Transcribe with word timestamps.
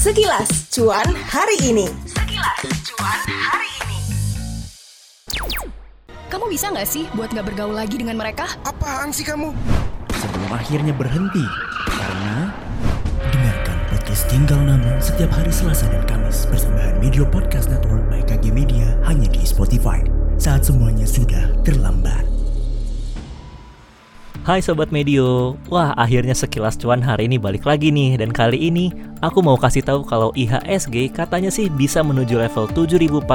Sekilas 0.00 0.48
cuan 0.72 1.12
hari 1.28 1.60
ini. 1.60 1.84
Sekilas 2.08 2.56
cuan 2.88 3.20
hari 3.28 3.68
ini. 3.84 4.00
Kamu 6.32 6.48
bisa 6.48 6.72
nggak 6.72 6.88
sih 6.88 7.04
buat 7.12 7.28
nggak 7.28 7.52
bergaul 7.52 7.76
lagi 7.76 8.00
dengan 8.00 8.16
mereka? 8.16 8.48
Apaan 8.64 9.12
sih 9.12 9.28
kamu? 9.28 9.52
sebelum 10.16 10.50
akhirnya 10.56 10.96
berhenti 10.96 11.44
karena 11.84 12.48
dengarkan 13.28 13.76
podcast 13.92 14.24
tinggal 14.32 14.60
nama 14.64 14.96
setiap 15.00 15.36
hari 15.36 15.52
Selasa 15.52 15.84
dan 15.92 16.04
Kamis 16.08 16.48
persembahan 16.48 16.96
Media 16.96 17.28
Podcast 17.28 17.68
Network 17.68 18.08
by 18.08 18.24
KG 18.24 18.56
Media 18.56 18.96
hanya 19.04 19.28
di 19.28 19.44
Spotify 19.44 20.00
saat 20.40 20.64
semuanya 20.64 21.04
sudah 21.04 21.44
terlambat. 21.60 22.29
Hai 24.40 24.64
Sobat 24.64 24.88
Medio, 24.88 25.52
wah 25.68 25.92
akhirnya 26.00 26.32
sekilas 26.32 26.80
cuan 26.80 27.04
hari 27.04 27.28
ini 27.28 27.36
balik 27.36 27.68
lagi 27.68 27.92
nih. 27.92 28.16
Dan 28.16 28.32
kali 28.32 28.56
ini 28.56 28.88
aku 29.20 29.44
mau 29.44 29.60
kasih 29.60 29.84
tahu 29.84 30.00
kalau 30.00 30.32
IHSG 30.32 31.12
katanya 31.12 31.52
sih 31.52 31.68
bisa 31.68 32.00
menuju 32.00 32.40
level 32.40 32.64
7400 32.72 33.28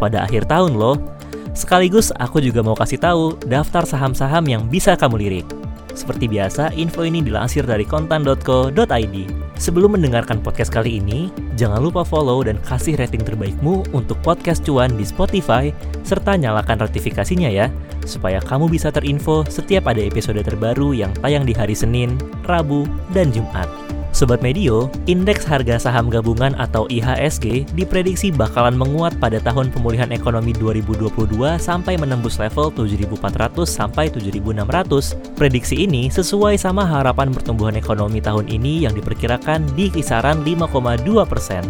pada 0.00 0.24
akhir 0.24 0.48
tahun 0.48 0.80
loh. 0.80 0.96
Sekaligus 1.52 2.08
aku 2.16 2.40
juga 2.40 2.64
mau 2.64 2.72
kasih 2.72 2.96
tahu 2.96 3.36
daftar 3.44 3.84
saham-saham 3.84 4.48
yang 4.48 4.64
bisa 4.64 4.96
kamu 4.96 5.28
lirik. 5.28 5.46
Seperti 5.92 6.24
biasa, 6.24 6.72
info 6.72 7.04
ini 7.04 7.20
dilansir 7.20 7.68
dari 7.68 7.84
kontan.co.id. 7.84 9.16
Sebelum 9.56 9.96
mendengarkan 9.96 10.44
podcast 10.44 10.72
kali 10.72 11.00
ini, 11.00 11.32
jangan 11.56 11.84
lupa 11.84 12.00
follow 12.04 12.44
dan 12.44 12.56
kasih 12.64 12.96
rating 12.96 13.24
terbaikmu 13.24 13.84
untuk 13.92 14.20
podcast 14.24 14.64
cuan 14.64 14.92
di 14.96 15.04
Spotify, 15.04 15.72
serta 16.04 16.36
nyalakan 16.36 16.84
notifikasinya 16.84 17.48
ya, 17.48 17.72
supaya 18.06 18.40
kamu 18.40 18.70
bisa 18.70 18.88
terinfo 18.94 19.44
setiap 19.50 19.90
ada 19.90 20.00
episode 20.00 20.40
terbaru 20.40 20.96
yang 20.96 21.12
tayang 21.20 21.44
di 21.44 21.52
hari 21.52 21.74
Senin, 21.76 22.16
Rabu, 22.46 22.86
dan 23.12 23.34
Jumat. 23.34 23.66
Sobat 24.16 24.40
Medio, 24.40 24.88
indeks 25.04 25.44
harga 25.44 25.76
saham 25.76 26.08
gabungan 26.08 26.56
atau 26.56 26.88
IHSG 26.88 27.68
diprediksi 27.76 28.32
bakalan 28.32 28.72
menguat 28.72 29.12
pada 29.20 29.36
tahun 29.44 29.68
pemulihan 29.68 30.08
ekonomi 30.08 30.56
2022 30.56 31.36
sampai 31.60 32.00
menembus 32.00 32.40
level 32.40 32.72
7.400 32.72 33.68
sampai 33.68 34.08
7.600. 34.08 35.36
Prediksi 35.36 35.84
ini 35.84 36.08
sesuai 36.08 36.56
sama 36.56 36.88
harapan 36.88 37.28
pertumbuhan 37.28 37.76
ekonomi 37.76 38.24
tahun 38.24 38.48
ini 38.48 38.88
yang 38.88 38.96
diperkirakan 38.96 39.68
di 39.76 39.92
kisaran 39.92 40.40
5,2 40.40 41.04
persen. 41.28 41.60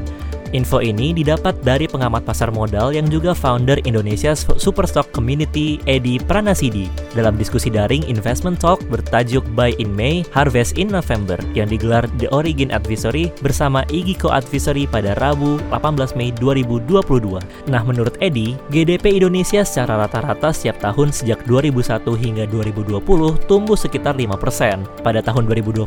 Info 0.55 0.79
ini 0.79 1.11
didapat 1.11 1.59
dari 1.67 1.91
pengamat 1.91 2.23
pasar 2.23 2.55
modal 2.55 2.95
yang 2.95 3.11
juga 3.11 3.35
founder 3.35 3.83
Indonesia 3.83 4.37
Superstock 4.37 5.11
Community, 5.11 5.83
Edi 5.91 6.23
Pranasidi, 6.23 6.87
dalam 7.19 7.35
diskusi 7.35 7.67
daring 7.67 8.07
Investment 8.07 8.63
Talk 8.63 8.79
bertajuk 8.87 9.43
Buy 9.59 9.75
in 9.83 9.91
May, 9.91 10.23
Harvest 10.31 10.79
in 10.79 10.93
November 10.93 11.35
yang 11.59 11.67
digelar 11.67 12.07
The 12.23 12.31
Origin 12.31 12.71
Advisory 12.71 13.35
bersama 13.43 13.83
Igiko 13.91 14.31
Advisory 14.31 14.87
pada 14.87 15.19
Rabu 15.19 15.59
18 15.75 16.15
Mei 16.15 16.31
2022. 16.39 17.43
Nah, 17.67 17.83
menurut 17.83 18.15
Edi, 18.23 18.55
GDP 18.71 19.19
Indonesia 19.19 19.67
secara 19.67 20.07
rata-rata 20.07 20.55
setiap 20.55 20.79
tahun 20.79 21.11
sejak 21.11 21.43
2001 21.49 22.15
hingga 22.15 22.45
2020 22.53 23.03
tumbuh 23.51 23.79
sekitar 23.79 24.15
5%. 24.15 25.03
Pada 25.03 25.21
tahun 25.25 25.49
2021, 25.51 25.87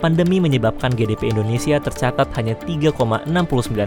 pandemi 0.00 0.38
menyebabkan 0.38 0.94
GDP 0.94 1.34
Indonesia 1.34 1.76
tercatat 1.82 2.30
hanya 2.38 2.54
3,69 2.64 3.81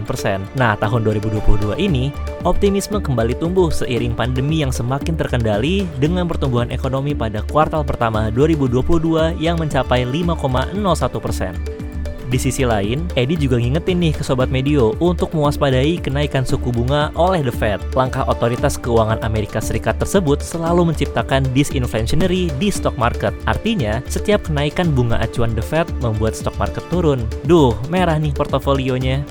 Nah, 0.58 0.74
tahun 0.76 1.06
2022 1.06 1.78
ini, 1.78 2.10
optimisme 2.42 2.98
kembali 2.98 3.38
tumbuh 3.38 3.70
seiring 3.70 4.12
pandemi 4.12 4.60
yang 4.60 4.74
semakin 4.74 5.14
terkendali 5.14 5.86
dengan 6.02 6.26
pertumbuhan 6.26 6.68
ekonomi 6.74 7.14
pada 7.14 7.40
kuartal 7.46 7.86
pertama 7.86 8.28
2022 8.34 9.38
yang 9.40 9.56
mencapai 9.56 10.04
5,01%. 10.04 11.76
Di 12.26 12.42
sisi 12.42 12.66
lain, 12.66 13.06
Edi 13.14 13.38
juga 13.38 13.54
ngingetin 13.54 14.02
nih 14.02 14.14
ke 14.18 14.26
Sobat 14.26 14.50
Medio 14.50 14.98
untuk 14.98 15.30
mewaspadai 15.30 16.02
kenaikan 16.02 16.42
suku 16.42 16.74
bunga 16.74 17.14
oleh 17.14 17.38
The 17.46 17.54
Fed. 17.54 17.78
Langkah 17.94 18.26
otoritas 18.26 18.74
keuangan 18.74 19.22
Amerika 19.22 19.62
Serikat 19.62 20.02
tersebut 20.02 20.42
selalu 20.42 20.90
menciptakan 20.90 21.46
disinflationary 21.54 22.50
di 22.58 22.68
stock 22.74 22.98
market. 22.98 23.30
Artinya, 23.46 24.02
setiap 24.10 24.42
kenaikan 24.42 24.90
bunga 24.90 25.22
acuan 25.22 25.54
The 25.54 25.62
Fed 25.62 25.86
membuat 26.02 26.34
stock 26.34 26.58
market 26.58 26.82
turun. 26.90 27.22
Duh, 27.46 27.78
merah 27.94 28.18
nih 28.18 28.34
portofolionya. 28.34 29.22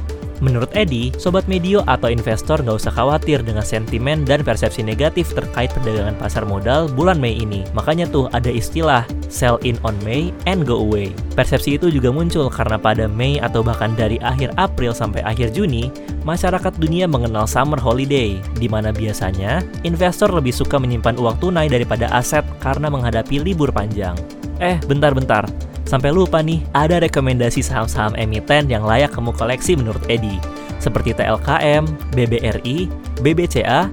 Menurut 0.43 0.67
Edi, 0.75 1.15
sobat 1.15 1.47
medio 1.47 1.79
atau 1.87 2.11
investor 2.11 2.59
nggak 2.59 2.75
usah 2.75 2.91
khawatir 2.91 3.39
dengan 3.39 3.63
sentimen 3.63 4.27
dan 4.27 4.43
persepsi 4.43 4.83
negatif 4.83 5.31
terkait 5.31 5.71
perdagangan 5.71 6.15
pasar 6.19 6.43
modal 6.43 6.91
bulan 6.91 7.15
Mei 7.15 7.39
ini. 7.39 7.63
Makanya 7.71 8.11
tuh 8.11 8.27
ada 8.35 8.51
istilah 8.51 9.07
sell 9.31 9.55
in 9.63 9.79
on 9.87 9.95
May 10.03 10.35
and 10.43 10.67
go 10.67 10.75
away. 10.75 11.15
Persepsi 11.39 11.79
itu 11.79 11.87
juga 11.87 12.11
muncul 12.11 12.51
karena 12.51 12.75
pada 12.75 13.07
Mei 13.07 13.39
atau 13.39 13.63
bahkan 13.63 13.95
dari 13.95 14.19
akhir 14.19 14.51
April 14.59 14.91
sampai 14.91 15.23
akhir 15.23 15.55
Juni, 15.55 15.87
masyarakat 16.27 16.75
dunia 16.75 17.07
mengenal 17.07 17.47
summer 17.47 17.79
holiday, 17.79 18.35
di 18.59 18.67
mana 18.67 18.91
biasanya 18.91 19.63
investor 19.87 20.31
lebih 20.35 20.51
suka 20.51 20.75
menyimpan 20.75 21.15
uang 21.15 21.39
tunai 21.39 21.71
daripada 21.71 22.11
aset 22.11 22.43
karena 22.59 22.91
menghadapi 22.91 23.39
libur 23.39 23.71
panjang. 23.71 24.19
Eh, 24.59 24.79
bentar-bentar. 24.87 25.47
Sampai 25.85 26.09
lupa 26.09 26.41
nih, 26.41 26.65
ada 26.73 26.97
rekomendasi 26.97 27.61
saham-saham 27.61 28.17
emiten 28.17 28.65
yang 28.67 28.81
layak 28.81 29.13
kamu 29.13 29.29
koleksi 29.37 29.77
menurut 29.77 30.01
Edi, 30.09 30.41
seperti 30.81 31.13
TLKM, 31.13 31.85
BBRI, 32.17 32.89
BBCA, 33.21 33.87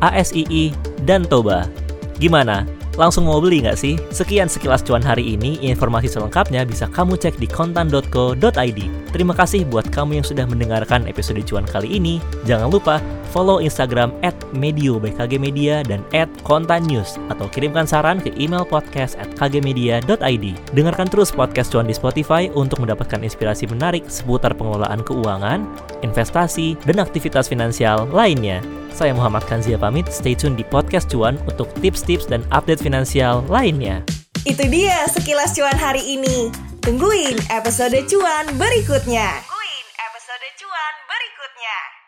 ASII, 0.00 0.72
dan 1.04 1.28
Toba. 1.28 1.68
Gimana? 2.16 2.64
Langsung 2.94 3.26
mau 3.26 3.42
beli 3.42 3.66
nggak 3.66 3.78
sih? 3.78 3.98
Sekian 4.14 4.46
sekilas 4.46 4.86
cuan 4.86 5.02
hari 5.02 5.34
ini, 5.34 5.58
informasi 5.58 6.06
selengkapnya 6.06 6.62
bisa 6.62 6.86
kamu 6.86 7.18
cek 7.18 7.42
di 7.42 7.50
kontan.co.id. 7.50 8.80
Terima 9.10 9.34
kasih 9.34 9.66
buat 9.66 9.90
kamu 9.90 10.22
yang 10.22 10.26
sudah 10.26 10.46
mendengarkan 10.46 11.10
episode 11.10 11.42
cuan 11.42 11.66
kali 11.66 11.98
ini. 11.98 12.22
Jangan 12.46 12.70
lupa 12.70 13.02
follow 13.34 13.58
Instagram 13.58 14.14
at 14.22 14.38
Media 14.54 15.82
dan 15.82 16.06
at 16.14 16.30
Kontan 16.46 16.86
News 16.86 17.18
atau 17.34 17.50
kirimkan 17.50 17.82
saran 17.82 18.22
ke 18.22 18.30
email 18.38 18.62
podcast 18.62 19.18
at 19.18 19.26
kgmedia.id. 19.34 20.44
Dengarkan 20.70 21.10
terus 21.10 21.34
podcast 21.34 21.74
cuan 21.74 21.90
di 21.90 21.94
Spotify 21.98 22.46
untuk 22.54 22.78
mendapatkan 22.78 23.18
inspirasi 23.26 23.66
menarik 23.66 24.06
seputar 24.06 24.54
pengelolaan 24.54 25.02
keuangan, 25.02 25.66
investasi, 26.06 26.78
dan 26.86 27.02
aktivitas 27.02 27.50
finansial 27.50 28.06
lainnya. 28.14 28.62
Saya 28.94 29.10
Muhammad 29.10 29.42
Kanzia 29.50 29.74
pamit, 29.74 30.06
stay 30.06 30.38
tune 30.38 30.54
di 30.54 30.62
podcast 30.62 31.10
cuan 31.10 31.34
untuk 31.50 31.66
tips-tips 31.82 32.30
dan 32.30 32.46
update 32.54 32.83
finansial 32.84 33.40
lainnya. 33.48 34.04
Itu 34.44 34.68
dia 34.68 35.08
sekilas 35.08 35.56
cuan 35.56 35.72
hari 35.80 36.04
ini. 36.04 36.52
Tungguin 36.84 37.40
episode 37.48 37.96
cuan 38.12 38.44
berikutnya. 38.60 39.40
Tungguin 39.40 39.86
episode 39.96 40.48
cuan 40.60 40.94
berikutnya. 41.08 42.03